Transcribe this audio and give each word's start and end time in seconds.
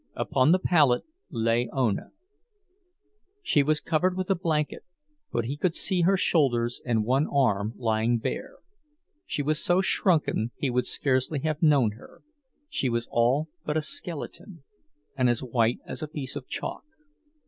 Upon 0.15 0.51
the 0.51 0.57
pallet 0.57 1.03
lay 1.29 1.69
Ona. 1.71 2.09
She 3.43 3.61
was 3.61 3.79
covered 3.79 4.17
with 4.17 4.31
a 4.31 4.35
blanket, 4.35 4.83
but 5.31 5.45
he 5.45 5.55
could 5.55 5.75
see 5.75 6.01
her 6.01 6.17
shoulders 6.17 6.81
and 6.83 7.05
one 7.05 7.27
arm 7.27 7.75
lying 7.77 8.17
bare; 8.17 8.55
she 9.27 9.43
was 9.43 9.63
so 9.63 9.79
shrunken 9.79 10.49
he 10.57 10.71
would 10.71 10.87
scarcely 10.87 11.41
have 11.41 11.61
known 11.61 11.91
her—she 11.91 12.89
was 12.89 13.07
all 13.11 13.49
but 13.63 13.77
a 13.77 13.81
skeleton, 13.83 14.63
and 15.15 15.29
as 15.29 15.43
white 15.43 15.77
as 15.85 16.01
a 16.01 16.07
piece 16.07 16.35
of 16.35 16.47
chalk. 16.47 16.83